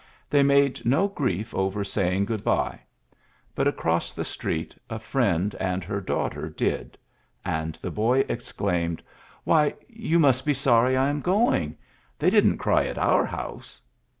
They 0.31 0.41
made 0.41 0.83
no 0.83 1.07
grief 1.07 1.53
over 1.53 1.83
saying 1.83 2.25
good 2.25 2.43
by. 2.43 2.79
ULYSSES 2.79 2.85
S. 2.87 3.15
GEAKT 3.15 3.57
17 3.57 3.63
Bnt 3.63 3.77
across 3.77 4.13
the 4.13 4.23
street 4.23 4.75
a 4.89 5.01
Mend 5.13 5.55
and 5.59 5.83
her 5.83 6.01
daughter 6.01 6.49
did; 6.49 6.97
and 7.45 7.75
the 7.75 7.91
boy 7.91 8.25
exclaimed, 8.27 9.03
"Why, 9.43 9.75
you 9.87 10.17
must 10.17 10.43
be 10.43 10.55
sorry 10.55 10.97
I 10.97 11.09
am 11.09 11.21
going. 11.21 11.77
They 12.17 12.31
didn't 12.31 12.57
cry 12.57 12.87
at 12.87 12.97
our 12.97 13.25
house.'' 13.27 13.79